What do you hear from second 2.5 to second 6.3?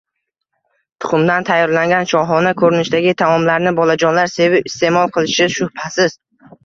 ko‘rinishdagi taomlarni bolajonlar sevib iste’mol qilishi shubhasiz